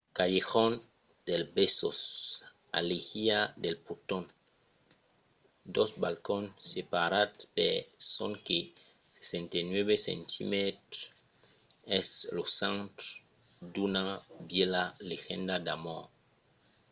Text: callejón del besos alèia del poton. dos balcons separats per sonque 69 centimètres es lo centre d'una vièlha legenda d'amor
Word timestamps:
callejón 0.17 0.73
del 1.27 1.43
besos 1.57 1.99
alèia 2.79 3.39
del 3.63 3.77
poton. 3.85 4.23
dos 5.75 5.89
balcons 6.03 6.49
separats 6.73 7.39
per 7.55 7.75
sonque 8.15 8.59
69 9.29 9.93
centimètres 10.07 11.01
es 11.99 12.09
lo 12.35 12.43
centre 12.59 13.07
d'una 13.73 14.05
vièlha 14.49 14.85
legenda 15.11 15.55
d'amor 15.65 16.03